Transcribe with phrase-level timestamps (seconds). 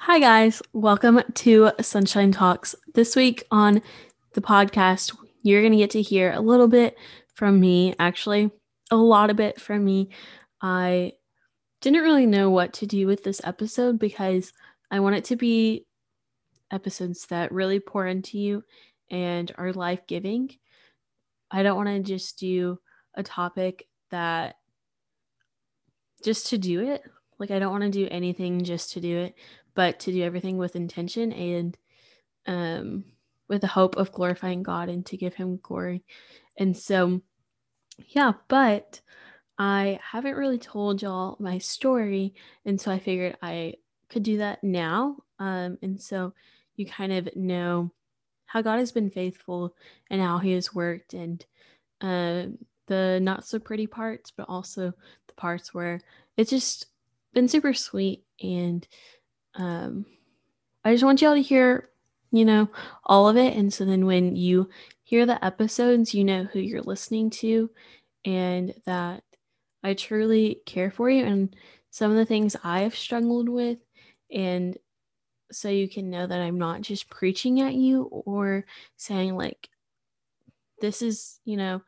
[0.00, 0.60] Hi, guys.
[0.72, 2.74] Welcome to Sunshine Talks.
[2.94, 3.82] This week on
[4.32, 6.96] the podcast, you're going to get to hear a little bit
[7.34, 8.50] from me, actually,
[8.90, 10.08] a lot of it from me.
[10.60, 11.12] I
[11.80, 14.52] didn't really know what to do with this episode because
[14.90, 15.86] I want it to be
[16.72, 18.64] episodes that really pour into you
[19.10, 20.50] and are life giving.
[21.50, 22.78] I don't want to just do
[23.14, 24.56] a topic that
[26.24, 27.02] just to do it.
[27.38, 29.34] Like, I don't want to do anything just to do it,
[29.74, 31.78] but to do everything with intention and
[32.46, 33.04] um,
[33.48, 36.04] with the hope of glorifying God and to give Him glory.
[36.58, 37.20] And so,
[38.08, 39.00] yeah, but
[39.58, 42.34] I haven't really told y'all my story.
[42.64, 43.74] And so I figured I
[44.08, 45.18] could do that now.
[45.38, 46.32] Um, and so
[46.76, 47.90] you kind of know
[48.46, 49.74] how God has been faithful
[50.10, 51.44] and how He has worked and
[52.00, 52.46] uh,
[52.86, 54.92] the not so pretty parts, but also
[55.28, 56.00] the parts where
[56.36, 56.86] it's just
[57.32, 58.24] been super sweet.
[58.42, 58.86] And
[59.54, 60.06] um,
[60.84, 61.88] I just want y'all to hear,
[62.30, 62.68] you know,
[63.04, 63.56] all of it.
[63.56, 64.68] And so then when you
[65.04, 67.70] hear the episodes, you know who you're listening to
[68.24, 69.22] and that
[69.82, 71.54] I truly care for you and
[71.90, 73.78] some of the things I have struggled with.
[74.30, 74.76] And
[75.50, 78.64] so you can know that I'm not just preaching at you or
[78.96, 79.68] saying, like,
[80.80, 81.82] this is, you know,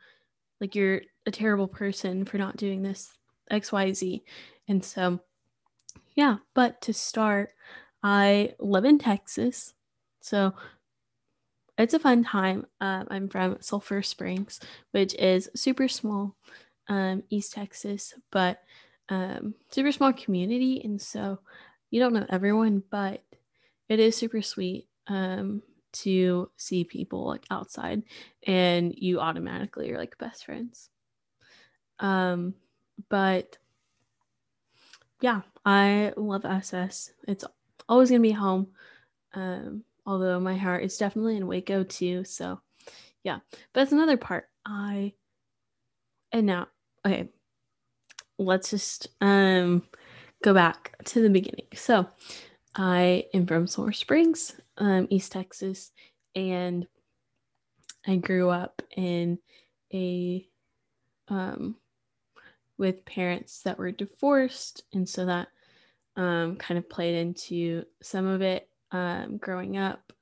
[0.60, 3.12] like you're a terrible person for not doing this
[3.50, 4.22] XYZ.
[4.68, 5.20] And so,
[6.14, 7.52] yeah, but to start,
[8.02, 9.74] I live in Texas.
[10.20, 10.54] So
[11.76, 12.66] it's a fun time.
[12.80, 14.60] Um, I'm from Sulphur Springs,
[14.92, 16.36] which is super small,
[16.88, 18.60] um, East Texas, but
[19.08, 20.80] um, super small community.
[20.84, 21.40] And so
[21.90, 23.22] you don't know everyone, but
[23.88, 25.62] it is super sweet um,
[25.92, 28.02] to see people like outside
[28.46, 30.90] and you automatically are like best friends.
[32.00, 32.54] Um,
[33.08, 33.58] but
[35.24, 37.14] yeah, I love SS.
[37.26, 37.46] It's
[37.88, 38.66] always gonna be home.
[39.32, 42.24] Um, although my heart is definitely in Waco too.
[42.24, 42.60] So
[43.22, 43.38] yeah,
[43.72, 44.50] but that's another part.
[44.66, 45.14] I
[46.30, 46.66] and now
[47.06, 47.30] okay,
[48.38, 49.84] let's just um
[50.42, 51.68] go back to the beginning.
[51.72, 52.06] So
[52.74, 55.90] I am from Sulphur Springs, um, East Texas,
[56.34, 56.86] and
[58.06, 59.38] I grew up in
[59.90, 60.46] a
[61.28, 61.76] um
[62.78, 65.48] with parents that were divorced, and so that
[66.16, 68.68] um, kind of played into some of it.
[68.90, 70.12] Um, growing up,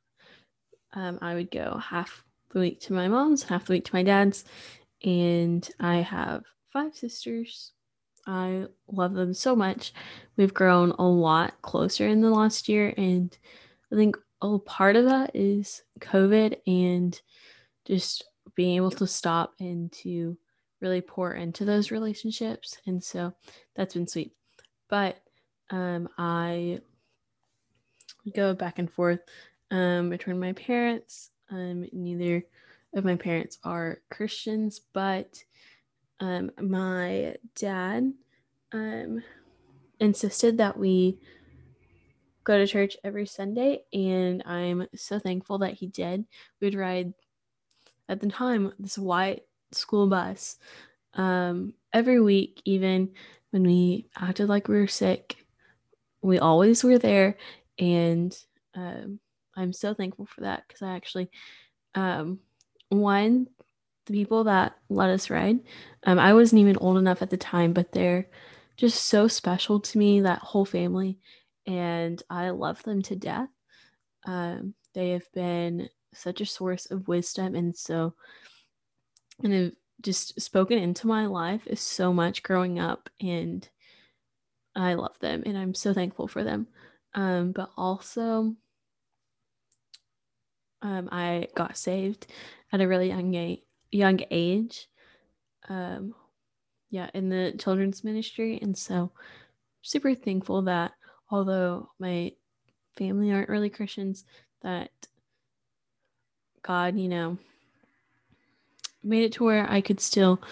[0.94, 4.02] um, I would go half the week to my mom's, half the week to my
[4.02, 4.44] dad's,
[5.04, 7.72] and I have five sisters.
[8.26, 9.92] I love them so much.
[10.36, 13.36] We've grown a lot closer in the last year, and
[13.92, 17.20] I think a part of that is COVID and
[17.84, 18.24] just
[18.54, 20.36] being able to stop and to
[20.82, 22.78] really pour into those relationships.
[22.86, 23.32] And so
[23.74, 24.32] that's been sweet.
[24.88, 25.22] But
[25.70, 26.80] um, I
[28.34, 29.20] go back and forth
[29.70, 31.30] um, between my parents.
[31.50, 32.44] Um, neither
[32.94, 35.42] of my parents are Christians, but
[36.20, 38.12] um, my dad
[38.72, 39.22] um,
[39.98, 41.18] insisted that we
[42.44, 46.24] go to church every Sunday, and I'm so thankful that he did.
[46.60, 47.14] We'd ride
[48.08, 49.44] at the time this white
[49.74, 50.56] school bus
[51.14, 53.10] um, every week, even
[53.50, 55.36] when we acted like we were sick.
[56.22, 57.36] We always were there,
[57.78, 58.36] and
[58.74, 59.18] um,
[59.56, 61.30] I'm so thankful for that because I actually,
[61.94, 62.38] um,
[62.90, 63.48] one,
[64.06, 65.60] the people that let us ride,
[66.04, 68.28] um, I wasn't even old enough at the time, but they're
[68.76, 71.18] just so special to me, that whole family,
[71.66, 73.48] and I love them to death.
[74.24, 78.14] Um, they have been such a source of wisdom and so
[79.42, 83.68] and have just spoken into my life is so much growing up and
[84.74, 86.66] I love them and I'm so thankful for them.
[87.14, 88.54] Um, but also
[90.80, 92.26] um, I got saved
[92.72, 93.60] at a really young age,
[93.90, 94.88] young age.
[95.68, 96.14] Um,
[96.92, 98.58] yeah, in the children's ministry.
[98.60, 99.10] And so
[99.80, 100.92] super thankful that
[101.30, 102.32] although my
[102.96, 104.24] family aren't really Christians,
[104.62, 104.90] that
[106.62, 107.38] God, you know,
[109.02, 110.42] made it to where I could still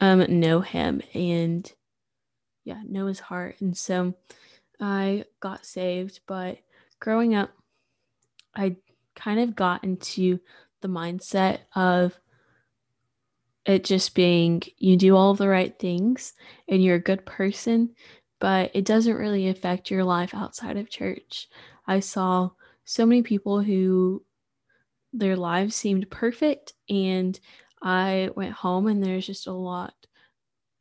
[0.00, 1.70] um, know him and
[2.64, 3.56] yeah, know his heart.
[3.60, 4.14] And so
[4.80, 6.58] I got saved, but
[7.00, 7.50] growing up,
[8.54, 8.76] I
[9.14, 10.38] kind of got into
[10.80, 12.18] the mindset of
[13.64, 16.32] it just being you do all the right things
[16.68, 17.94] and you're a good person,
[18.38, 21.48] but it doesn't really affect your life outside of church.
[21.86, 22.50] I saw
[22.84, 24.24] so many people who
[25.12, 27.38] their lives seemed perfect and
[27.82, 29.94] I went home and there's just a lot.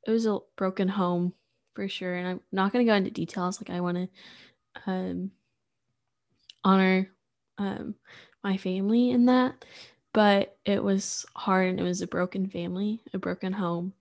[0.06, 1.34] It was a broken home
[1.74, 2.16] for sure.
[2.16, 3.62] And I'm not going to go into details.
[3.62, 4.10] Like, I want to
[4.86, 5.32] um,
[6.64, 7.10] honor
[7.58, 7.96] um,
[8.44, 9.66] my family in that.
[10.14, 13.94] But it was hard and it was a broken family, a broken home.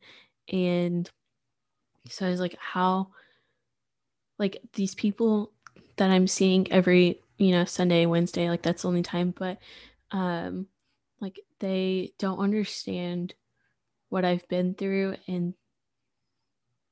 [0.51, 1.11] And
[2.09, 3.09] so I was like, how,
[4.39, 5.53] like, these people
[5.97, 9.59] that I'm seeing every, you know, Sunday, Wednesday, like, that's the only time, but,
[10.11, 10.69] um,
[11.21, 13.35] like, they don't understand
[14.09, 15.55] what I've been through and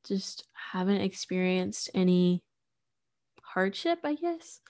[0.06, 2.42] just haven't experienced any
[3.42, 4.60] hardship, I guess.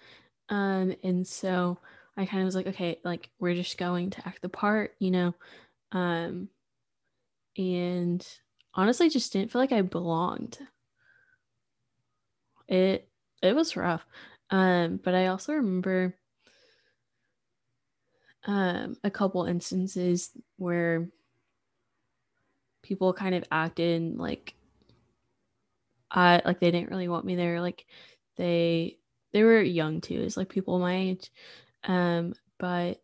[0.49, 1.79] Um, and so
[2.17, 5.11] I kind of was like, okay, like we're just going to act the part, you
[5.11, 5.35] know.
[5.93, 6.49] Um,
[7.56, 8.26] and
[8.75, 10.58] honestly, just didn't feel like I belonged.
[12.69, 13.08] It
[13.43, 14.05] it was rough.
[14.50, 16.17] Um, but I also remember
[18.46, 21.08] um a couple instances where
[22.82, 24.55] people kind of acted like
[26.11, 27.61] I like they didn't really want me there.
[27.61, 27.87] Like
[28.37, 28.99] they
[29.32, 30.20] they were young too.
[30.20, 31.31] It's like people my age.
[31.85, 33.00] Um, but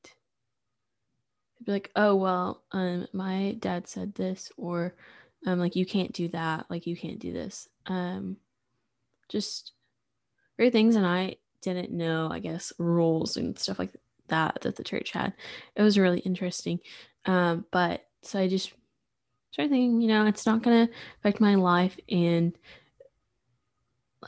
[1.59, 4.95] they'd be like, oh well, um, my dad said this, or
[5.47, 7.69] um, like you can't do that, like you can't do this.
[7.87, 8.37] Um,
[9.29, 9.73] just
[10.57, 13.93] great things, and I didn't know, I guess, rules and stuff like
[14.31, 15.33] that that the church had.
[15.77, 16.81] It was really interesting.
[17.27, 18.73] Um, but so I just
[19.53, 20.89] started thinking, you know, it's not gonna
[21.19, 22.57] affect my life, and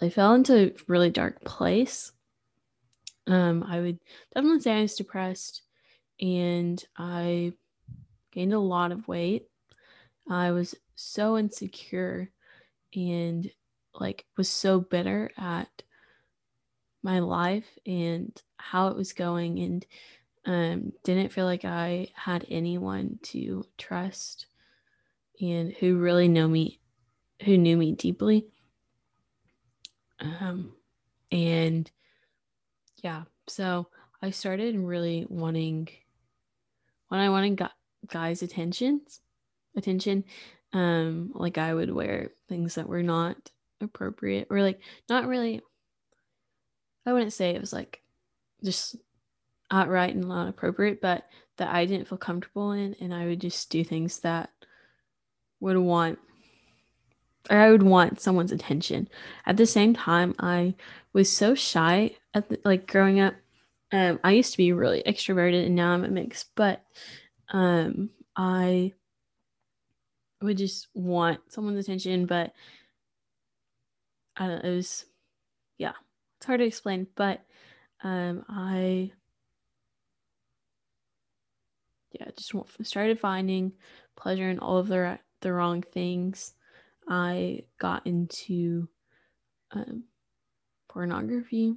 [0.01, 2.13] I fell into a really dark place.
[3.27, 3.99] Um, I would
[4.35, 5.63] definitely say I was depressed
[6.21, 7.53] and I
[8.33, 9.49] gained a lot of weight.
[10.29, 12.31] I was so insecure
[12.95, 13.51] and
[13.95, 15.83] like was so bitter at
[17.03, 19.87] my life and how it was going and
[20.45, 24.47] um, didn't feel like I had anyone to trust
[25.41, 26.81] and who really know me
[27.45, 28.47] who knew me deeply
[30.23, 30.73] um,
[31.31, 31.91] and
[33.03, 33.89] yeah, so
[34.21, 35.89] I started really wanting
[37.09, 37.67] when I wanted gu-
[38.07, 39.21] guys' attentions,
[39.77, 40.25] attention,
[40.73, 43.37] um, like I would wear things that were not
[43.81, 45.61] appropriate or like not really.
[47.05, 48.01] I wouldn't say it was like
[48.65, 48.97] just
[49.71, 51.25] outright and not appropriate, but
[51.59, 54.51] that I didn't feel comfortable in, and I would just do things that
[55.61, 56.19] would want
[57.51, 59.09] or I would want someone's attention.
[59.47, 60.75] At the same time, I
[61.13, 63.35] was so shy at the, like growing up.
[63.91, 66.45] Um, I used to be really extroverted, and now I'm a mix.
[66.55, 66.83] But
[67.53, 68.93] um, I
[70.41, 72.53] would just want someone's attention, but
[74.37, 75.05] I don't know, it was
[75.79, 75.93] yeah,
[76.39, 77.07] it's hard to explain.
[77.17, 77.45] But
[78.03, 79.13] um, I
[82.13, 82.53] yeah, just
[82.83, 83.73] started finding
[84.17, 86.55] pleasure in all of the the wrong things.
[87.09, 88.89] I got into
[89.73, 90.05] um,
[90.89, 91.75] pornography,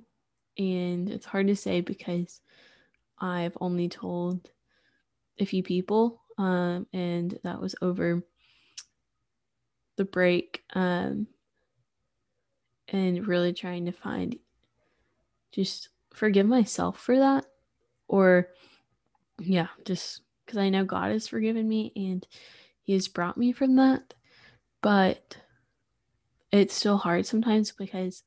[0.58, 2.42] and it's hard to say because
[3.20, 4.50] I've only told
[5.40, 8.22] a few people, um, and that was over
[9.96, 11.28] the break, um,
[12.90, 14.38] and really trying to find
[15.52, 17.46] just forgive myself for that,
[18.08, 18.50] or
[19.40, 22.26] yeah, just because I know God has forgiven me and
[22.82, 24.14] He has brought me from that
[24.86, 25.38] but
[26.52, 28.22] it's still hard sometimes because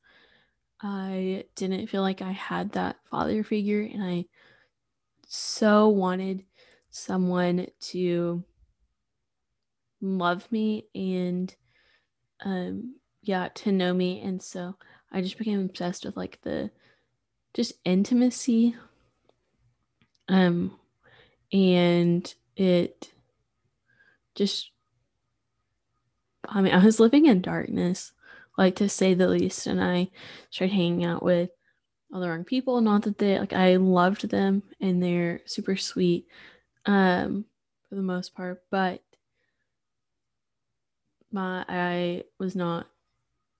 [0.81, 4.25] I didn't feel like I had that father figure and I
[5.25, 6.43] so wanted
[6.89, 8.43] someone to
[10.01, 11.55] love me and
[12.43, 14.19] um yeah to know me.
[14.19, 14.75] And so
[15.13, 16.71] I just became obsessed with like the
[17.53, 18.75] just intimacy
[20.27, 20.77] um
[21.51, 23.11] and it
[24.35, 24.71] just
[26.47, 28.11] I mean, I was living in darkness,
[28.57, 30.09] like to say the least, and I
[30.49, 31.51] started hanging out with
[32.11, 32.81] all the wrong people.
[32.81, 36.27] Not that they like I loved them and they're super sweet,
[36.85, 37.45] um,
[37.87, 39.01] for the most part, but
[41.31, 42.87] my I was not.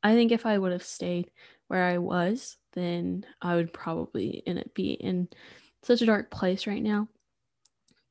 [0.01, 1.29] I think if I would have stayed
[1.67, 5.27] where I was, then I would probably in it be in
[5.83, 7.07] such a dark place right now.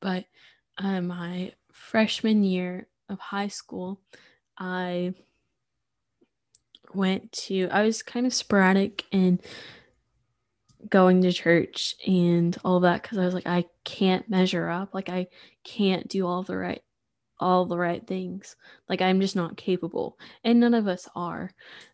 [0.00, 0.24] But
[0.78, 4.00] uh, my freshman year of high school,
[4.56, 5.14] I
[6.94, 9.40] went to, I was kind of sporadic in
[10.88, 14.94] going to church and all that because I was like, I can't measure up.
[14.94, 15.26] Like, I
[15.64, 16.82] can't do all the right
[17.40, 18.56] all the right things
[18.88, 21.52] like i'm just not capable and none of us are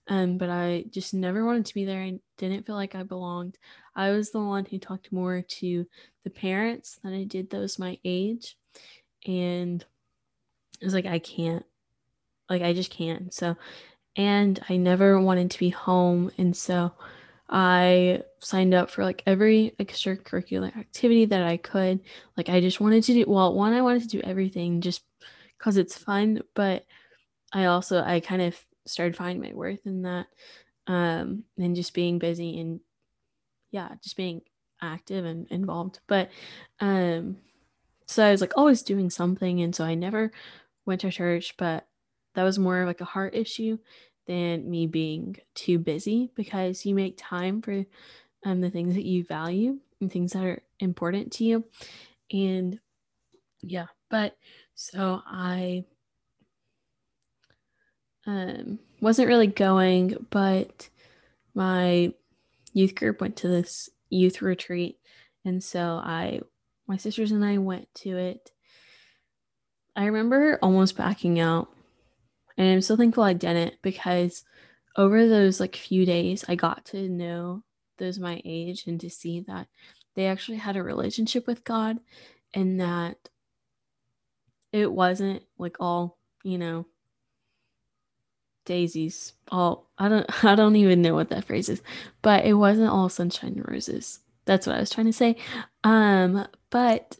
[0.08, 3.58] um but i just never wanted to be there i didn't feel like i belonged
[3.94, 5.86] i was the one who talked more to
[6.24, 8.56] the parents than i did those my age
[9.26, 9.84] and
[10.80, 11.64] it was like i can't
[12.48, 13.32] like I just can't.
[13.32, 13.56] So,
[14.16, 16.30] and I never wanted to be home.
[16.38, 16.92] And so
[17.48, 22.00] I signed up for like every extracurricular activity that I could.
[22.36, 25.02] Like I just wanted to do well, one I wanted to do everything just
[25.64, 26.86] cuz it's fun, but
[27.52, 30.26] I also I kind of started finding my worth in that
[30.86, 32.80] um and just being busy and
[33.70, 34.42] yeah, just being
[34.82, 36.00] active and involved.
[36.06, 36.30] But
[36.80, 37.38] um
[38.06, 40.32] so I was like always doing something and so I never
[40.86, 41.86] went to church, but
[42.34, 43.78] that was more of like a heart issue
[44.26, 47.84] than me being too busy because you make time for
[48.44, 51.64] um, the things that you value and things that are important to you.
[52.32, 52.80] And
[53.62, 54.36] yeah, but
[54.74, 55.84] so I
[58.26, 60.88] um, wasn't really going, but
[61.54, 62.12] my
[62.72, 64.98] youth group went to this youth retreat.
[65.44, 66.40] And so I,
[66.86, 68.50] my sisters and I went to it.
[69.94, 71.68] I remember almost backing out
[72.56, 74.44] and I'm so thankful I didn't because
[74.96, 77.62] over those like few days, I got to know
[77.98, 79.66] those my age and to see that
[80.14, 81.98] they actually had a relationship with God
[82.52, 83.16] and that
[84.74, 86.84] it wasn't like all, you know,
[88.66, 89.34] daisies.
[89.48, 91.80] All I don't I don't even know what that phrase is,
[92.22, 94.18] but it wasn't all sunshine and roses.
[94.46, 95.36] That's what I was trying to say.
[95.84, 97.16] Um, but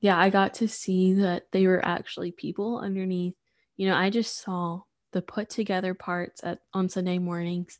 [0.00, 3.34] yeah, I got to see that they were actually people underneath
[3.76, 4.82] you know, I just saw
[5.12, 7.78] the put together parts at on Sunday mornings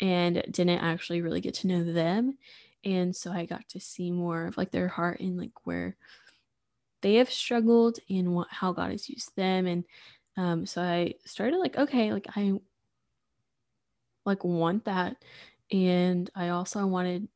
[0.00, 2.38] and didn't actually really get to know them.
[2.84, 5.96] And so I got to see more of like their heart and like where
[7.02, 9.66] they have struggled and what how God has used them.
[9.66, 9.84] And
[10.36, 12.54] um, so I started like, okay, like I
[14.24, 15.16] like want that.
[15.70, 17.28] And I also wanted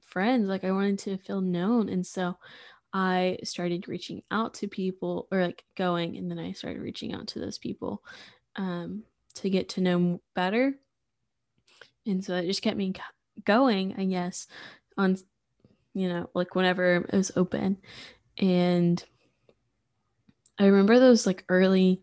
[0.00, 1.88] friends, like I wanted to feel known.
[1.88, 2.36] And so
[2.92, 7.28] I started reaching out to people or like going and then I started reaching out
[7.28, 8.02] to those people
[8.56, 9.02] um,
[9.34, 10.74] to get to know better.
[12.06, 12.92] And so it just kept me
[13.44, 14.46] going, I guess,
[14.98, 15.16] on,
[15.94, 17.78] you know, like whenever it was open.
[18.42, 19.02] And
[20.58, 22.02] I remember those like early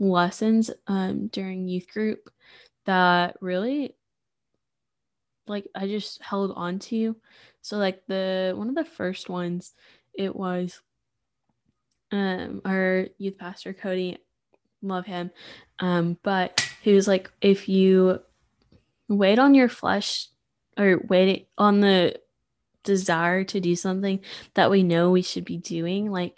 [0.00, 2.30] lessons um, during youth group
[2.86, 3.94] that really
[5.46, 7.16] like I just held on to
[7.62, 9.74] so like the one of the first ones,
[10.14, 10.80] it was
[12.10, 14.16] um our youth pastor Cody,
[14.80, 15.30] love him.
[15.78, 18.20] Um, but he was like, if you
[19.08, 20.28] wait on your flesh
[20.78, 22.18] or wait on the
[22.88, 24.20] desire to do something
[24.54, 26.36] that we know we should be doing, like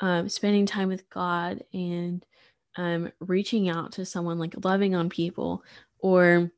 [0.00, 2.24] um, spending time with God and
[2.76, 5.62] um, reaching out to someone, like loving on people,
[5.98, 6.50] or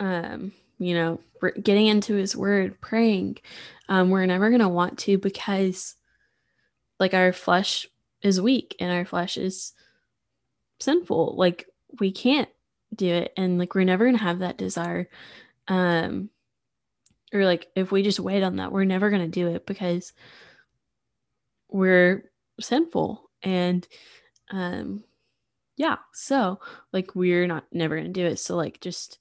[0.00, 1.20] um, you know,
[1.62, 3.38] getting into his word, praying.
[3.88, 5.94] Um, we're never going to want to because,
[6.98, 7.86] like, our flesh
[8.22, 9.72] is weak and our flesh is
[10.80, 11.34] sinful.
[11.36, 11.66] Like,
[12.00, 12.48] we can't
[12.94, 13.32] do it.
[13.36, 15.08] And, like, we're never going to have that desire.
[15.68, 16.30] Um,
[17.32, 20.12] or, like, if we just wait on that, we're never going to do it because
[21.68, 23.30] we're sinful.
[23.42, 23.86] And,
[24.50, 25.04] um,
[25.76, 26.60] yeah, so,
[26.92, 28.38] like, we're not never going to do it.
[28.38, 29.18] So, like, just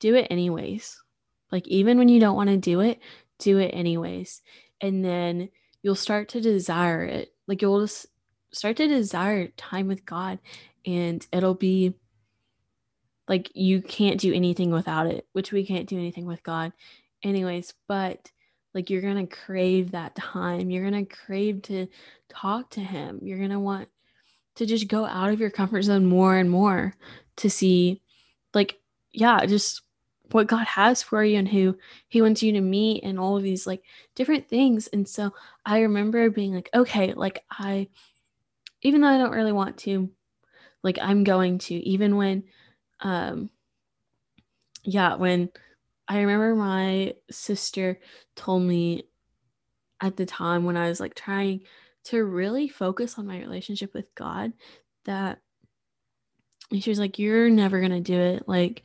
[0.00, 1.02] do it anyways.
[1.50, 3.00] Like, even when you don't want to do it,
[3.38, 4.42] do it anyways.
[4.80, 5.48] And then
[5.82, 7.32] you'll start to desire it.
[7.46, 8.06] Like, you'll just
[8.52, 10.38] start to desire time with God,
[10.84, 11.94] and it'll be
[13.28, 16.72] like you can't do anything without it, which we can't do anything with God,
[17.22, 17.74] anyways.
[17.88, 18.30] But
[18.74, 21.86] like, you're gonna crave that time, you're gonna crave to
[22.28, 23.88] talk to Him, you're gonna want
[24.56, 26.94] to just go out of your comfort zone more and more
[27.36, 28.00] to see,
[28.54, 28.78] like,
[29.12, 29.82] yeah, just
[30.32, 31.76] what God has for you and who
[32.08, 33.82] He wants you to meet and all of these like
[34.14, 34.88] different things.
[34.88, 35.32] And so
[35.64, 37.88] I remember being like, okay, like I,
[38.82, 40.10] even though I don't really want to,
[40.82, 42.44] like I'm going to, even when,
[43.00, 43.50] um,
[44.82, 45.50] yeah, when
[46.08, 47.98] I remember my sister
[48.34, 49.04] told me
[50.00, 51.62] at the time when I was like trying
[52.04, 54.52] to really focus on my relationship with God
[55.04, 55.40] that
[56.78, 58.48] she was like, You're never gonna do it.
[58.48, 58.82] Like,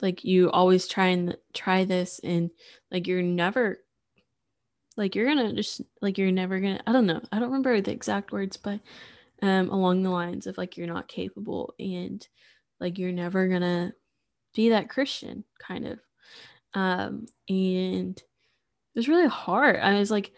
[0.00, 2.50] like you always try and try this and
[2.90, 3.78] like you're never
[4.96, 7.90] like you're gonna just like you're never gonna i don't know i don't remember the
[7.90, 8.80] exact words but
[9.42, 12.28] um along the lines of like you're not capable and
[12.80, 13.92] like you're never gonna
[14.54, 15.98] be that christian kind of
[16.74, 20.32] um and it was really hard i was like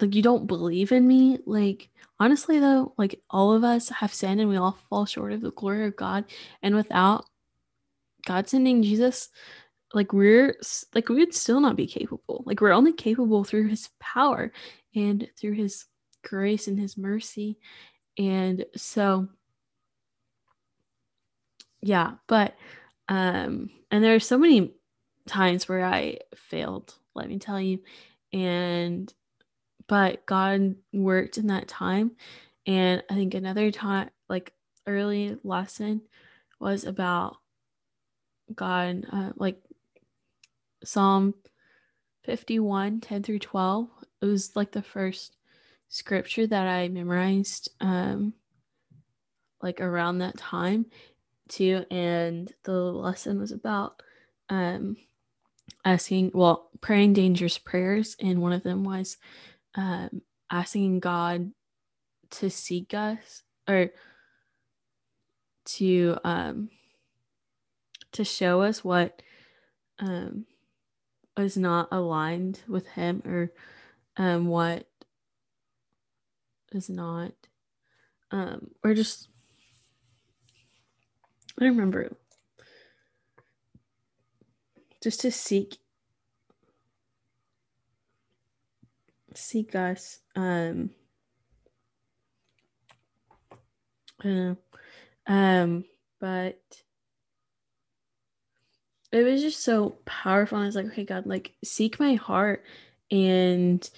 [0.00, 4.40] like you don't believe in me like honestly though like all of us have sinned
[4.40, 6.24] and we all fall short of the glory of god
[6.62, 7.26] and without
[8.26, 9.30] God sending Jesus,
[9.94, 10.56] like we're
[10.94, 12.42] like we would still not be capable.
[12.44, 14.52] Like we're only capable through his power
[14.94, 15.86] and through his
[16.24, 17.58] grace and his mercy.
[18.18, 19.28] And so
[21.82, 22.56] yeah, but
[23.08, 24.74] Um, and there are so many
[25.26, 27.80] times where I failed, let me tell you.
[28.32, 29.12] And
[29.88, 32.12] but God worked in that time.
[32.66, 34.52] And I think another time, like
[34.86, 36.02] early lesson,
[36.58, 37.36] was about
[38.54, 39.60] God, uh, like
[40.84, 41.34] Psalm
[42.24, 43.88] 51, 10 through 12.
[44.22, 45.36] It was like the first
[45.88, 48.34] scripture that I memorized um
[49.62, 50.86] like around that time
[51.48, 54.02] too and the lesson was about
[54.48, 54.96] um
[55.84, 59.16] asking well praying dangerous prayers and one of them was
[59.74, 61.52] um asking God
[62.30, 63.90] to seek us or
[65.64, 66.70] to um
[68.12, 69.22] to show us what
[69.98, 70.46] um
[71.36, 73.52] is not aligned with him or
[74.16, 74.86] um what
[76.72, 77.32] is not
[78.30, 79.28] um or just
[81.60, 82.10] I remember
[85.02, 85.78] just to seek
[89.34, 90.90] seek us um
[94.20, 94.56] I don't know
[95.26, 95.84] um
[96.20, 96.60] but
[99.12, 100.58] it was just so powerful.
[100.58, 102.64] And I was like, okay, God, like seek my heart
[103.10, 103.88] and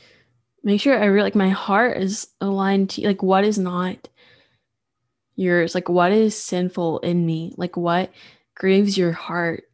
[0.62, 4.08] make sure I really like my heart is aligned to like what is not
[5.36, 8.12] yours, like what is sinful in me, like what
[8.54, 9.64] grieves your heart.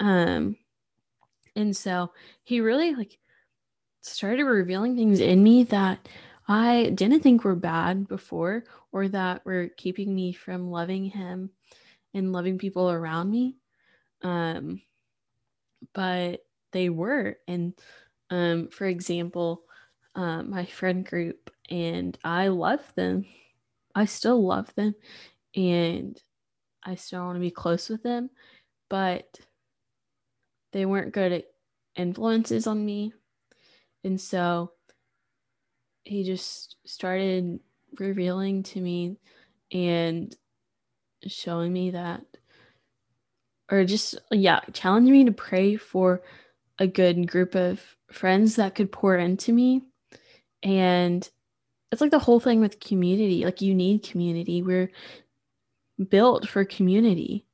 [0.00, 0.56] Um,
[1.54, 3.18] and so he really like
[4.00, 6.08] started revealing things in me that
[6.48, 11.50] I didn't think were bad before or that were keeping me from loving him
[12.14, 13.56] and loving people around me
[14.22, 14.80] um,
[15.94, 16.40] but
[16.72, 17.36] they were.
[17.48, 17.74] And
[18.30, 19.62] um, for example,
[20.14, 23.24] um, my friend group, and I love them.
[23.94, 24.94] I still love them,
[25.54, 26.20] and
[26.84, 28.30] I still want to be close with them,
[28.88, 29.38] but
[30.72, 31.44] they weren't good
[31.96, 33.12] influences on me.
[34.04, 34.72] And so
[36.04, 37.60] he just started
[37.98, 39.16] revealing to me
[39.72, 40.34] and
[41.26, 42.22] showing me that
[43.70, 46.22] or just yeah challenge me to pray for
[46.78, 47.80] a good group of
[48.10, 49.82] friends that could pour into me.
[50.62, 51.28] And
[51.92, 54.62] it's like the whole thing with community like you need community.
[54.62, 54.90] We're
[56.08, 57.44] built for community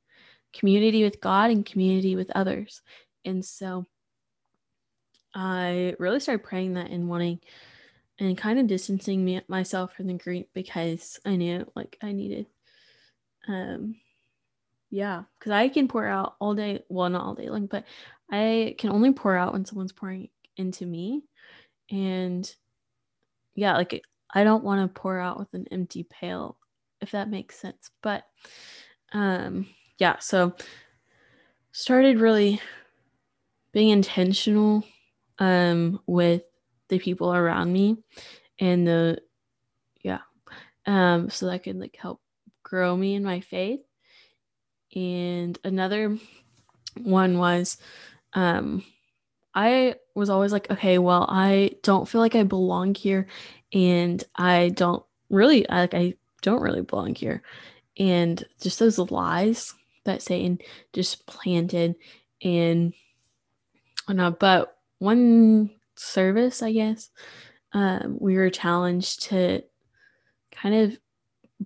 [0.54, 2.80] community with god and community with others
[3.26, 3.84] and so
[5.34, 7.38] i really started praying that and wanting
[8.18, 12.46] and kind of distancing me, myself from the group because i knew like i needed
[13.48, 13.96] um
[14.90, 16.82] yeah, because I can pour out all day.
[16.88, 17.84] Well, not all day long, but
[18.30, 21.24] I can only pour out when someone's pouring into me.
[21.90, 22.50] And
[23.54, 26.56] yeah, like I don't want to pour out with an empty pail,
[27.00, 27.90] if that makes sense.
[28.02, 28.24] But
[29.12, 30.54] um, yeah, so
[31.72, 32.60] started really
[33.76, 34.82] being intentional
[35.38, 36.42] um with
[36.88, 37.94] the people around me
[38.58, 39.20] and the
[40.02, 40.20] yeah
[40.86, 42.22] um so that could like help
[42.62, 43.80] grow me in my faith
[44.94, 46.16] and another
[47.02, 47.76] one was
[48.32, 48.82] um,
[49.54, 53.26] I was always like, okay, well, I don't feel like I belong here
[53.72, 57.42] and I don't really like I don't really belong here.
[57.98, 60.58] And just those lies that Satan
[60.92, 61.96] just planted
[62.42, 62.92] and
[64.14, 67.10] know, but one service, I guess,
[67.72, 69.62] um, we were challenged to
[70.52, 70.98] kind of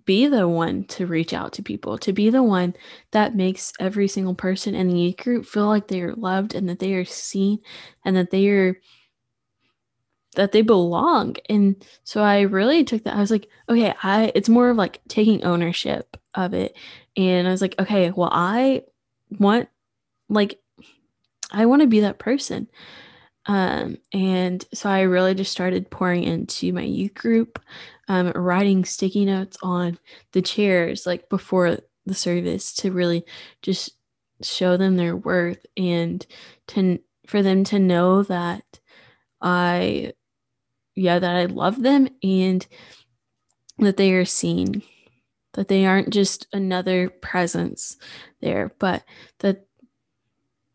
[0.04, 2.74] be the one to reach out to people, to be the one
[3.10, 6.68] that makes every single person in the youth group feel like they are loved and
[6.68, 7.58] that they are seen
[8.04, 8.80] and that they are
[10.36, 11.34] that they belong.
[11.48, 13.16] And so I really took that.
[13.16, 16.76] I was like, okay, I it's more of like taking ownership of it.
[17.16, 18.82] And I was like, okay, well, I
[19.38, 19.68] want
[20.28, 20.59] like
[21.52, 22.68] I want to be that person.
[23.46, 27.58] Um, and so I really just started pouring into my youth group
[28.08, 29.98] um, writing sticky notes on
[30.32, 33.24] the chairs like before the service to really
[33.62, 33.92] just
[34.42, 36.26] show them their worth and
[36.68, 38.80] to for them to know that
[39.40, 40.12] I
[40.96, 42.66] yeah that I love them and
[43.78, 44.82] that they are seen
[45.54, 47.96] that they aren't just another presence
[48.40, 49.04] there but
[49.38, 49.66] that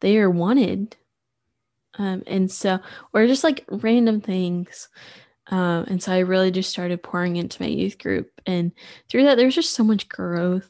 [0.05, 0.95] they are wanted
[1.97, 2.79] um, and so
[3.13, 4.87] or just like random things
[5.47, 8.31] um, and so I really just started pouring into my youth group.
[8.45, 8.71] And
[9.09, 10.69] through that, there's just so much growth.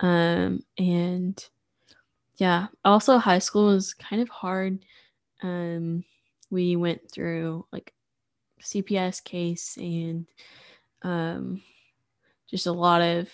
[0.00, 1.42] Um, and
[2.36, 4.84] yeah, also high school was kind of hard.
[5.42, 6.04] Um,
[6.50, 7.92] we went through like
[8.60, 10.26] CPS case and
[11.02, 11.62] um,
[12.50, 13.28] just a lot of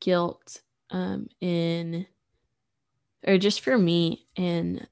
[0.00, 2.06] guilt um, in
[3.26, 4.86] or just for me and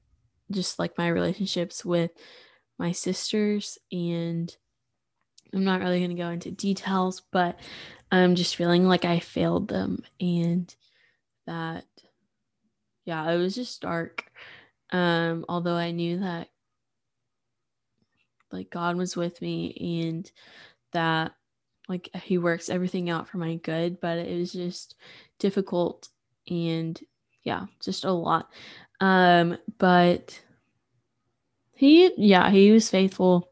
[0.51, 2.11] just like my relationships with
[2.77, 4.55] my sisters and
[5.53, 7.59] I'm not really going to go into details, but
[8.11, 10.73] I'm just feeling like I failed them and
[11.45, 11.85] that
[13.05, 14.25] yeah, it was just dark.
[14.91, 16.49] Um although I knew that
[18.51, 20.31] like God was with me and
[20.91, 21.33] that
[21.89, 24.95] like he works everything out for my good, but it was just
[25.39, 26.09] difficult
[26.49, 26.99] and
[27.43, 28.51] yeah, just a lot.
[28.99, 30.39] Um but
[31.73, 33.49] he yeah, he was faithful.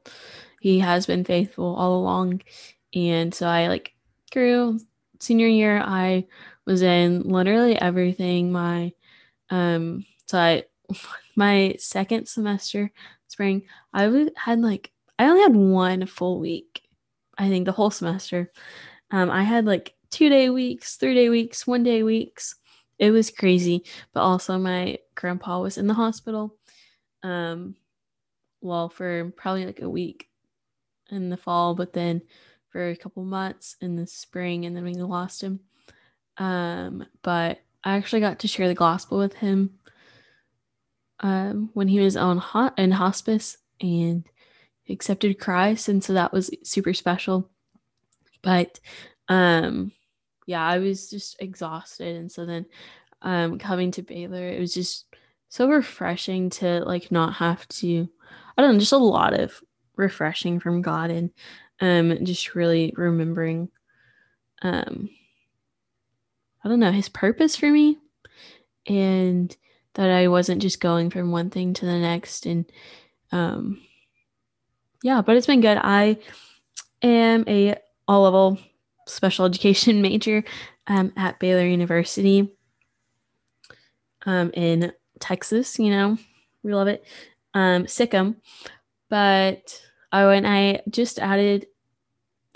[0.62, 2.42] He has been faithful all along.
[2.94, 3.94] And so I like
[4.32, 4.80] grew
[5.20, 6.26] senior year I
[6.66, 8.94] was in literally everything my
[9.50, 10.66] um so I
[11.36, 12.92] my second semester
[13.28, 16.84] spring I w- had like I only had one full week
[17.38, 18.52] I think the whole semester.
[19.12, 22.56] Um, I had like two day weeks, three day weeks, one day weeks.
[23.02, 23.84] It was crazy.
[24.14, 26.56] But also, my grandpa was in the hospital.
[27.24, 27.76] Um,
[28.62, 30.30] well, for probably like a week
[31.10, 32.22] in the fall, but then
[32.70, 35.60] for a couple months in the spring, and then we lost him.
[36.38, 39.72] Um, but I actually got to share the gospel with him
[41.22, 44.24] um, when he was on hot in hospice, and
[44.88, 47.50] accepted Christ, and so that was super special.
[48.44, 48.80] But
[49.28, 49.92] um
[50.52, 52.66] yeah, I was just exhausted and so then
[53.22, 55.06] um coming to Baylor, it was just
[55.50, 58.08] so refreshing to like not have to
[58.58, 59.62] I don't know, just a lot of
[59.96, 61.32] refreshing from God and
[61.80, 63.70] um just really remembering
[64.62, 65.10] um
[66.64, 67.98] I don't know, his purpose for me
[68.86, 69.56] and
[69.94, 72.66] that I wasn't just going from one thing to the next and
[73.32, 73.82] um
[75.04, 75.80] yeah, but it's been good.
[75.82, 76.18] I
[77.02, 77.76] am a
[78.08, 78.60] all level
[79.12, 80.44] special education major
[80.88, 82.56] um, at Baylor University
[84.26, 85.78] um, in Texas.
[85.80, 86.18] You know,
[86.64, 87.06] we love it.
[87.54, 88.38] Um, Sic 'em.
[89.10, 91.68] But oh, and I just added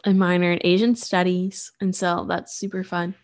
[0.05, 1.71] a minor in Asian studies.
[1.81, 3.15] And so that's super fun.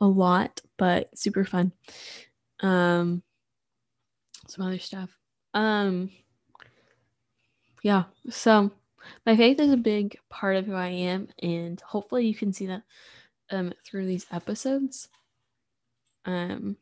[0.00, 1.72] A lot, but super fun.
[2.60, 3.22] Um,
[4.48, 5.10] some other stuff.
[5.52, 6.10] Um,
[7.82, 8.04] yeah.
[8.30, 8.70] So
[9.24, 12.66] my faith is a big part of who I am, and hopefully you can see
[12.66, 12.82] that
[13.50, 15.08] um through these episodes.
[16.24, 16.76] Um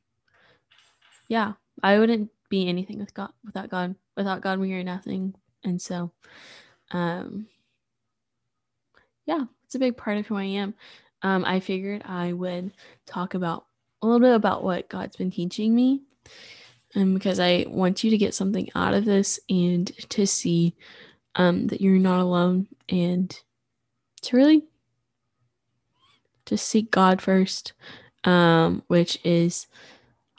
[1.29, 3.95] yeah, I wouldn't be anything with God without God.
[4.17, 5.35] Without God we are nothing.
[5.65, 6.11] And so
[6.91, 7.47] um
[9.27, 10.75] yeah, it's a big part of who I am.
[11.23, 12.73] Um I figured I would
[13.07, 13.67] talk about
[14.03, 16.03] a little bit about what God's been teaching me
[16.95, 20.77] um, because I want you to get something out of this and to see
[21.37, 23.37] um, that you're not alone and
[24.23, 24.65] to really
[26.47, 27.73] just seek God first,
[28.25, 29.67] um, which is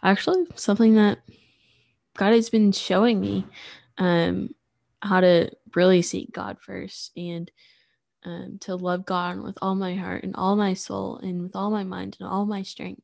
[0.04, 1.20] actually something that
[2.18, 3.46] God has been showing me
[3.98, 4.54] um,
[5.02, 7.52] how to really seek God first and
[8.24, 11.70] um, to love God with all my heart and all my soul and with all
[11.70, 13.04] my mind and all my strength.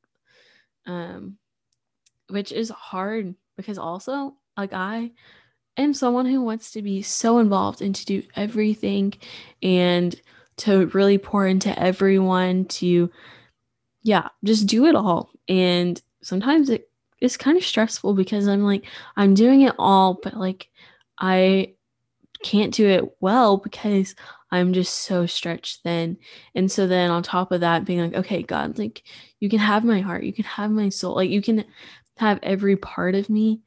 [0.88, 1.38] Um,
[2.32, 5.12] which is hard because also like I
[5.82, 9.14] am someone who wants to be so involved and to do everything
[9.62, 10.16] and
[10.58, 13.10] to really pour into everyone to
[14.04, 15.30] yeah, just do it all.
[15.48, 16.90] And sometimes it
[17.20, 20.70] is kind of stressful because I'm like I'm doing it all but like
[21.20, 21.76] I
[22.44, 24.16] can't do it well because
[24.52, 26.18] I'm just so stretched thin.
[26.56, 29.04] And so then on top of that, being like, okay, God, like
[29.40, 31.64] you can have my heart, you can have my soul, like you can
[32.18, 33.62] have every part of me.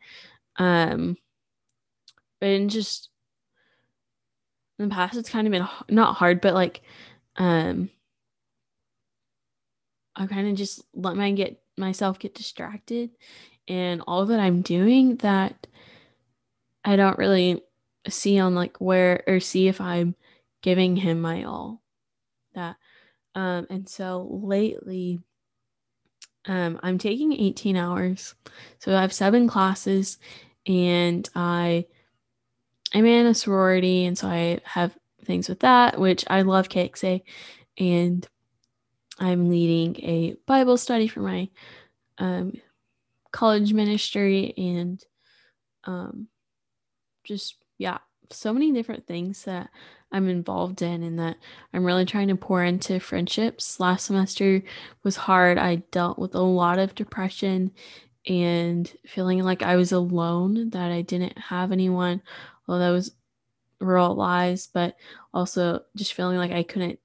[0.57, 1.17] Um,
[2.45, 3.09] and just
[4.79, 6.83] in the past, it's kind of been not hard, but like,
[7.37, 7.91] um,
[10.17, 13.11] I kind of just let my get myself get distracted
[13.67, 15.67] and all that I'm doing that
[16.85, 17.63] I don't really
[18.09, 20.15] see on like where or see if I'm
[20.63, 21.83] giving him my all.
[22.55, 22.77] That
[23.35, 25.19] um and so lately
[26.47, 28.35] um, I'm taking 18 hours.
[28.79, 30.19] So I have seven classes
[30.67, 31.87] and I
[32.95, 37.23] I'm in a sorority and so I have things with that, which I love KXA.
[37.79, 38.27] And
[39.19, 41.49] I'm leading a Bible study for my
[42.19, 42.55] um,
[43.33, 45.05] college ministry and
[45.85, 46.29] um,
[47.25, 47.99] just yeah,
[48.31, 49.71] so many different things that
[50.13, 51.37] I'm involved in and that
[51.73, 53.81] I'm really trying to pour into friendships.
[53.81, 54.63] Last semester
[55.03, 55.59] was hard.
[55.59, 57.73] I dealt with a lot of depression
[58.27, 62.23] and feeling like I was alone, that I didn't have anyone.
[62.67, 63.13] Well, that was
[63.81, 64.97] all lies, but
[65.33, 66.99] also just feeling like I couldn't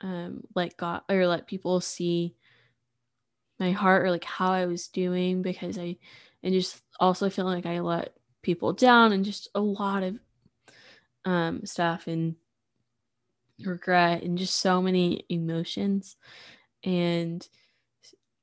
[0.00, 2.34] um, let God or let people see
[3.58, 5.96] my heart or like how I was doing because I
[6.42, 10.18] and just also feeling like I let people down and just a lot of
[11.24, 12.36] um stuff and
[13.64, 16.16] regret and just so many emotions.
[16.82, 17.46] And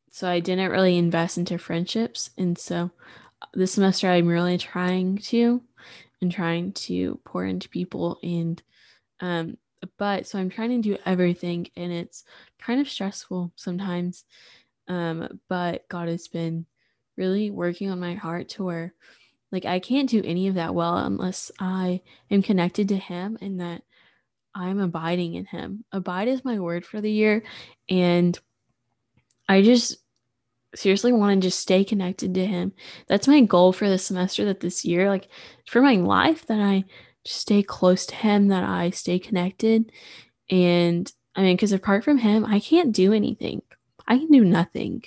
[0.10, 2.32] so I didn't really invest into friendships.
[2.38, 2.91] And so
[3.54, 5.62] this semester I'm really trying to
[6.21, 8.62] and trying to pour into people and
[9.19, 9.58] um
[9.97, 12.23] but so I'm trying to do everything and it's
[12.60, 14.25] kind of stressful sometimes
[14.88, 16.65] um but God has been
[17.17, 18.93] really working on my heart to where
[19.51, 23.60] like I can't do any of that well unless I am connected to him and
[23.60, 23.84] that
[24.54, 25.86] I'm abiding in him.
[25.91, 27.43] Abide is my word for the year
[27.89, 28.38] and
[29.47, 29.97] I just
[30.75, 32.73] seriously want to just stay connected to him.
[33.07, 35.27] That's my goal for this semester that this year like
[35.67, 36.86] for my life that I
[37.23, 39.91] just stay close to him, that I stay connected
[40.49, 43.62] and I mean cuz apart from him, I can't do anything.
[44.07, 45.03] I can do nothing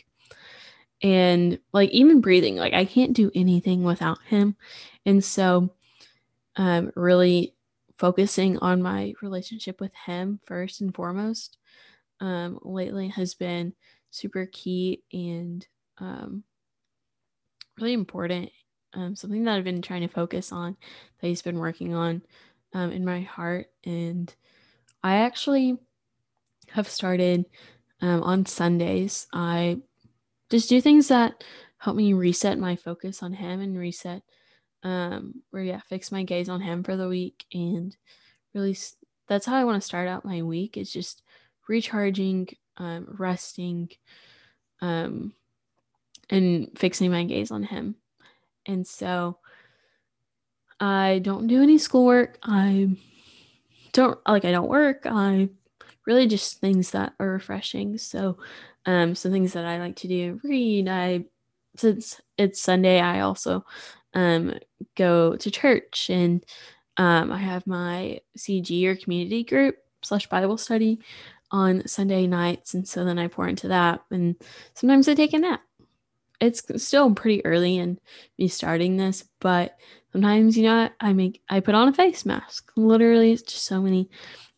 [1.05, 4.57] and like even breathing like i can't do anything without him
[5.05, 5.71] and so
[6.57, 7.55] um really
[7.99, 11.59] focusing on my relationship with him first and foremost
[12.21, 13.75] um lately has been
[14.15, 15.67] super key and
[15.99, 16.45] um
[17.81, 18.49] really important
[18.95, 20.77] um something that i've been trying to focus on
[21.21, 22.23] that he's been working on
[22.75, 23.67] um in my heart.
[23.85, 24.33] And
[25.03, 25.77] i actually
[26.71, 27.45] have started
[28.01, 29.27] um, on sundays.
[29.33, 29.79] I
[30.51, 31.43] just do things that
[31.79, 34.23] help me reset my focus on him and reset
[34.85, 37.45] um or yeah fix my gaze on him for the week.
[37.53, 37.97] And
[38.55, 38.77] really
[39.27, 41.23] that's how i want to start out my week is just
[41.69, 43.89] recharging um resting
[44.81, 45.33] um
[46.31, 47.97] and fixing my gaze on him.
[48.67, 49.39] And so
[50.81, 52.39] i don't do any schoolwork.
[52.43, 52.97] I
[53.93, 55.07] don't like i don't work.
[55.07, 55.49] I
[56.07, 57.99] really just things that are refreshing.
[57.99, 58.39] So
[58.87, 60.89] um, some things that I like to do read.
[60.89, 61.25] I
[61.77, 63.65] since it's Sunday, I also
[64.15, 64.55] um,
[64.97, 66.11] go to church.
[66.11, 66.45] And
[66.97, 71.01] um, I have my CG or community group slash Bible study
[71.51, 74.37] on Sunday nights, and so then I pour into that, and
[74.75, 75.63] sometimes I take a nap.
[76.41, 77.99] It's still pretty early in
[78.39, 79.77] me starting this, but
[80.13, 82.73] sometimes you know I make I put on a face mask.
[82.77, 84.11] Literally, it's just so many,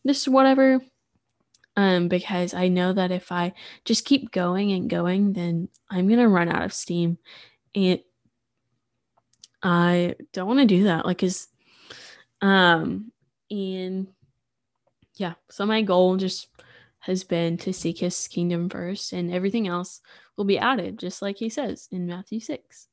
[0.07, 0.81] just whatever
[1.77, 3.53] um, because I know that if I
[3.85, 7.19] just keep going and going, then I'm gonna run out of steam,
[7.75, 8.01] and
[9.63, 11.05] I don't want to do that.
[11.05, 11.49] Like, is,
[12.41, 13.13] um,
[13.51, 14.09] and
[15.17, 16.49] yeah, so my goal just
[17.07, 20.01] has been to seek His kingdom first, and everything else
[20.37, 22.89] will be added, just like He says in Matthew six,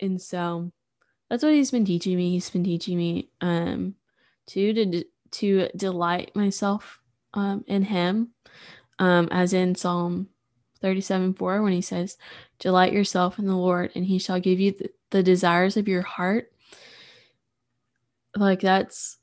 [0.00, 0.72] and so
[1.30, 2.32] that's what He's been teaching me.
[2.32, 3.94] He's been teaching me um
[4.48, 5.04] to to
[5.34, 7.00] to delight myself
[7.34, 8.30] um, in him,
[8.98, 10.28] um, as in Psalm
[10.80, 12.16] 37 4, when he says,
[12.58, 16.02] Delight yourself in the Lord, and he shall give you the, the desires of your
[16.02, 16.52] heart.
[18.36, 19.18] Like, that's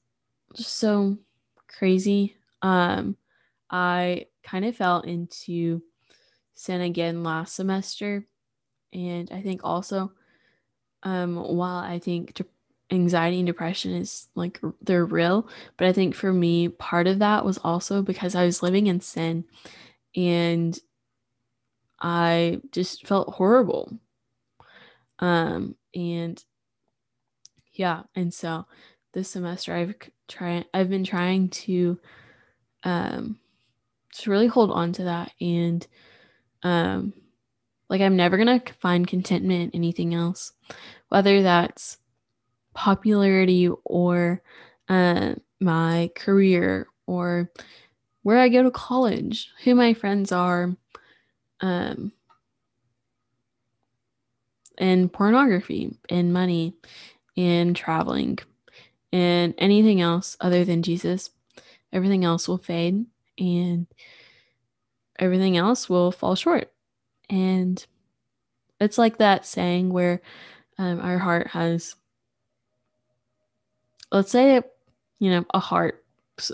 [0.56, 1.18] just so
[1.68, 2.36] crazy.
[2.62, 3.16] Um,
[3.72, 5.82] I kind of fell into
[6.54, 8.28] sin again last semester.
[8.94, 10.12] And I think also,
[11.04, 12.40] um, while I think
[12.92, 15.48] anxiety and depression is like they're real.
[15.78, 19.00] But I think for me, part of that was also because I was living in
[19.00, 19.46] sin
[20.16, 20.78] and
[22.00, 23.98] I just felt horrible.
[25.20, 26.44] Um, and
[27.74, 28.66] yeah, and so
[29.14, 29.96] this semester I've
[30.28, 32.00] tried I've been trying to
[32.84, 33.40] um
[34.14, 35.88] to really hold on to that and
[36.64, 37.14] um
[37.92, 40.54] like I'm never gonna find contentment in anything else,
[41.10, 41.98] whether that's
[42.74, 44.42] popularity or
[44.88, 47.52] uh, my career or
[48.24, 50.74] where I go to college, who my friends are,
[51.60, 52.14] um,
[54.78, 56.74] and pornography and money
[57.36, 58.40] and traveling
[59.12, 61.30] and anything else other than Jesus.
[61.92, 63.06] Everything else will fade
[63.38, 63.88] and
[65.20, 66.72] everything else will fall short.
[67.30, 67.84] And
[68.80, 70.22] it's like that saying where
[70.78, 71.96] um, our heart has
[74.12, 74.62] let's say
[75.20, 76.04] you know a heart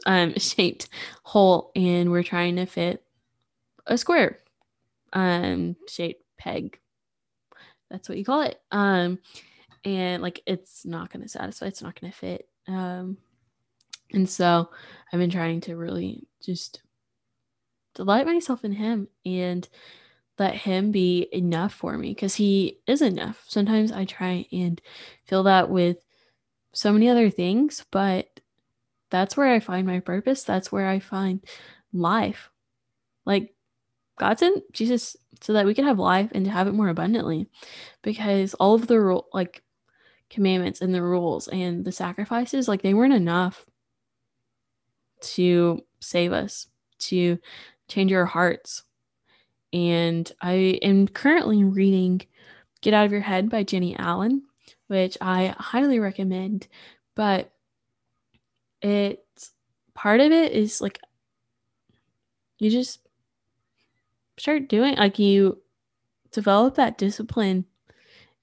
[0.06, 0.90] um, shaped
[1.24, 3.04] hole and we're trying to fit
[3.88, 4.40] a square
[5.14, 6.78] um shaped peg.
[7.90, 8.60] That's what you call it.
[8.72, 9.20] Um
[9.86, 12.50] and like it's not going to satisfy it's not going to fit.
[12.68, 13.18] Um
[14.14, 14.70] and so
[15.12, 16.82] i've been trying to really just
[17.96, 19.68] delight myself in him and
[20.40, 24.82] let him be enough for me because he is enough sometimes i try and
[25.26, 25.98] fill that with
[26.78, 28.40] so many other things, but
[29.10, 30.44] that's where I find my purpose.
[30.44, 31.44] That's where I find
[31.92, 32.52] life.
[33.26, 33.56] Like
[34.20, 37.50] God sent Jesus so that we could have life and to have it more abundantly.
[38.04, 39.64] Because all of the rule like
[40.30, 43.66] commandments and the rules and the sacrifices, like they weren't enough
[45.22, 46.68] to save us,
[47.00, 47.38] to
[47.88, 48.84] change our hearts.
[49.74, 52.22] And I am currently reading
[52.82, 54.44] Get Out of Your Head by Jennie Allen,
[54.88, 56.68] which I highly recommend.
[57.16, 57.52] But
[58.82, 59.24] it
[59.94, 61.00] part of it is like
[62.60, 63.00] you just
[64.38, 65.60] start doing like you
[66.32, 67.66] develop that discipline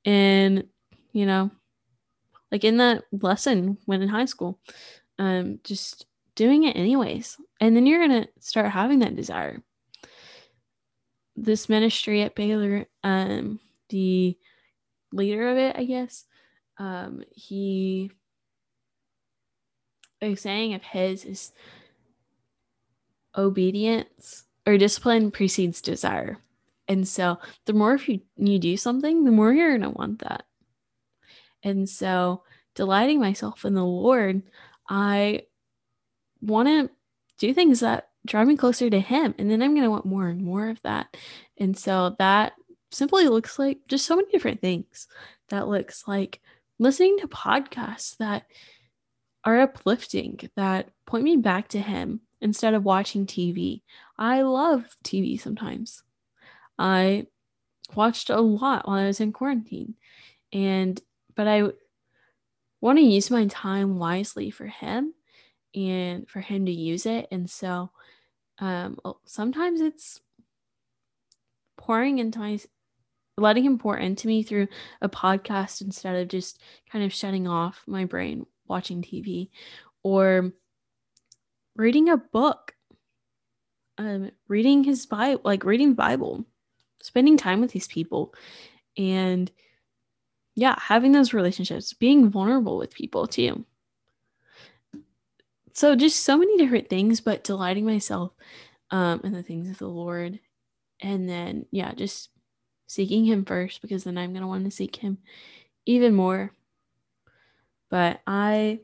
[0.04, 0.64] and
[1.12, 1.50] you know
[2.50, 4.58] like in that lesson when in high school
[5.18, 9.62] um just doing it anyways and then you're gonna start having that desire
[11.36, 14.36] this ministry at baylor um the
[15.12, 16.24] leader of it i guess
[16.78, 18.10] um he
[20.22, 21.52] a saying of his is
[23.36, 26.38] obedience or discipline precedes desire.
[26.88, 30.20] And so the more if you, you do something, the more you're going to want
[30.20, 30.44] that.
[31.62, 32.42] And so
[32.74, 34.42] delighting myself in the Lord,
[34.88, 35.42] I
[36.46, 36.90] want to
[37.38, 39.35] do things that drive me closer to Him.
[39.38, 41.16] And then I'm going to want more and more of that.
[41.59, 42.52] And so that
[42.90, 45.09] simply looks like just so many different things.
[45.50, 46.40] That looks like
[46.78, 48.44] listening to podcasts that
[49.44, 53.83] are uplifting, that point me back to Him instead of watching TV.
[54.18, 56.02] I love TV sometimes.
[56.78, 57.26] I
[57.94, 59.94] watched a lot while I was in quarantine.
[60.52, 61.00] And
[61.35, 61.64] but I
[62.80, 65.14] want to use my time wisely for him
[65.74, 67.28] and for him to use it.
[67.30, 67.90] And so
[68.58, 70.20] um sometimes it's
[71.76, 72.58] pouring into my
[73.37, 74.68] letting him pour into me through
[75.02, 76.60] a podcast instead of just
[76.90, 79.50] kind of shutting off my brain watching TV
[80.02, 80.52] or
[81.76, 82.74] reading a book,
[83.98, 86.44] um, reading his Bible, like reading Bible,
[87.02, 88.34] spending time with these people,
[88.96, 89.50] and
[90.54, 93.64] yeah, having those relationships, being vulnerable with people too.
[95.74, 98.32] So just so many different things, but delighting myself
[98.90, 100.38] um, in the things of the Lord,
[101.00, 102.30] and then yeah, just
[102.87, 105.18] seeking Him first because then I'm gonna want to seek Him
[105.84, 106.52] even more.
[107.90, 108.78] But I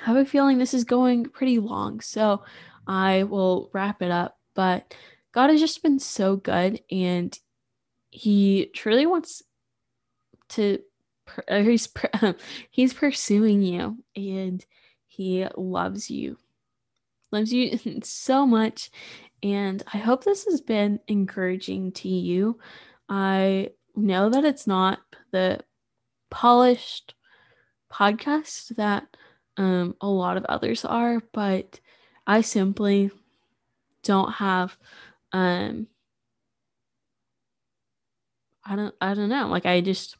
[0.00, 2.42] I have a feeling this is going pretty long, so
[2.88, 4.36] I will wrap it up.
[4.54, 4.96] But
[5.30, 7.38] God has just been so good, and
[8.10, 9.44] He truly wants
[10.50, 10.80] to.
[11.48, 11.88] He's
[12.70, 14.64] he's pursuing you, and
[15.16, 16.36] He loves you,
[17.30, 18.90] loves you so much.
[19.42, 22.58] And I hope this has been encouraging to you.
[23.08, 25.00] I know that it's not
[25.30, 25.60] the
[26.30, 27.14] polished
[27.92, 29.16] podcast that
[29.56, 31.80] um, a lot of others are, but
[32.26, 33.10] I simply
[34.02, 34.76] don't have
[35.32, 35.86] um
[38.64, 39.48] I don't I don't know.
[39.48, 40.16] Like I just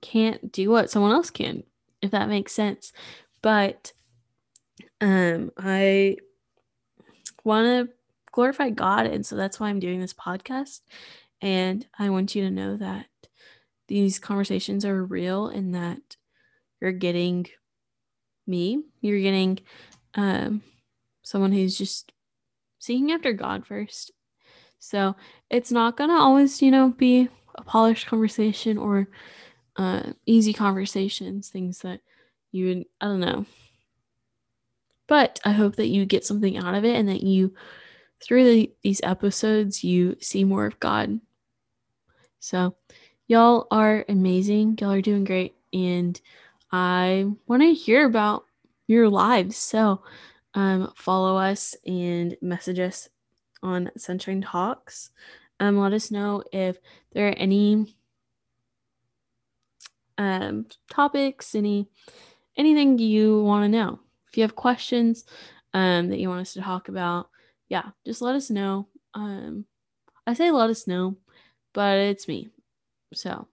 [0.00, 1.62] can't do what someone else can,
[2.06, 2.92] if that makes sense.
[3.42, 3.92] But
[5.00, 6.16] um I
[7.44, 7.94] want to
[8.32, 10.80] glorify God and so that's why I'm doing this podcast
[11.40, 13.06] and I want you to know that
[13.88, 16.16] these conversations are real and that
[16.80, 17.46] you're getting
[18.46, 19.58] me, you're getting
[20.14, 20.62] um,
[21.22, 22.12] someone who's just
[22.78, 24.12] seeking after God first.
[24.78, 25.16] So
[25.50, 29.08] it's not going to always, you know, be a polished conversation or
[29.76, 32.00] uh, easy conversations, things that
[32.52, 33.46] you would, I don't know.
[35.06, 37.54] But I hope that you get something out of it and that you,
[38.20, 41.20] through the, these episodes, you see more of God.
[42.40, 42.76] So,
[43.28, 44.78] y'all are amazing.
[44.80, 45.56] Y'all are doing great.
[45.72, 46.20] And
[46.72, 48.44] I want to hear about
[48.86, 49.56] your lives.
[49.56, 50.02] So
[50.54, 53.08] um, follow us and message us
[53.62, 55.10] on Sunshine Talks.
[55.60, 56.78] Um, let us know if
[57.12, 57.95] there are any
[60.18, 61.88] um, topics, any
[62.56, 64.00] anything you want to know.
[64.28, 65.24] If you have questions
[65.74, 67.28] um, that you want us to talk about,
[67.68, 68.88] yeah, just let us know.
[69.14, 69.66] Um,
[70.26, 71.16] I say let us know,
[71.72, 72.50] but it's me.
[73.14, 73.46] So,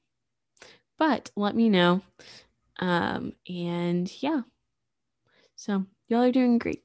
[0.97, 2.01] but let me know.
[2.79, 4.41] Um, and yeah,
[5.55, 6.83] so y'all are doing great.